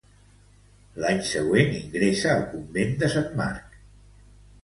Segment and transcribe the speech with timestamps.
[1.03, 3.77] L'any següent, ingressa al convent de Sant Marc.